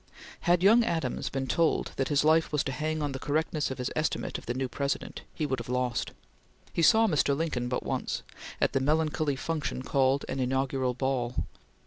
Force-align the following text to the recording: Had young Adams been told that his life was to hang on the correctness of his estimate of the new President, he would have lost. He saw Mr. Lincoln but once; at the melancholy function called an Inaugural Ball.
Had 0.49 0.63
young 0.63 0.83
Adams 0.83 1.29
been 1.29 1.45
told 1.45 1.91
that 1.97 2.07
his 2.07 2.23
life 2.23 2.51
was 2.51 2.63
to 2.63 2.71
hang 2.71 3.03
on 3.03 3.11
the 3.11 3.19
correctness 3.19 3.69
of 3.69 3.77
his 3.77 3.91
estimate 3.95 4.39
of 4.39 4.47
the 4.47 4.55
new 4.55 4.67
President, 4.67 5.21
he 5.31 5.45
would 5.45 5.59
have 5.59 5.69
lost. 5.69 6.09
He 6.73 6.81
saw 6.81 7.05
Mr. 7.05 7.37
Lincoln 7.37 7.67
but 7.69 7.83
once; 7.83 8.23
at 8.59 8.73
the 8.73 8.79
melancholy 8.79 9.35
function 9.35 9.83
called 9.83 10.25
an 10.27 10.39
Inaugural 10.39 10.95
Ball. 10.95 11.45